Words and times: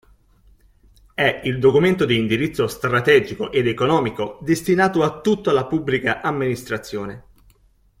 È 1.13 1.41
il 1.43 1.59
documento 1.59 2.05
di 2.05 2.17
indirizzo 2.17 2.65
strategico 2.65 3.51
ed 3.51 3.67
economico 3.67 4.39
destinato 4.41 5.03
a 5.03 5.21
tutta 5.21 5.51
la 5.53 5.67
Pubblica 5.67 6.21
Amministrazione. 6.21 7.23